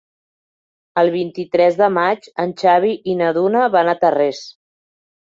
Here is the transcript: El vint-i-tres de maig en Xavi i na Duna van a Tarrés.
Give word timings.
El 1.01 1.09
vint-i-tres 1.15 1.75
de 1.81 1.89
maig 1.97 2.25
en 2.43 2.53
Xavi 2.61 2.93
i 3.13 3.15
na 3.19 3.27
Duna 3.35 3.67
van 3.75 3.91
a 3.93 3.95
Tarrés. 4.05 4.41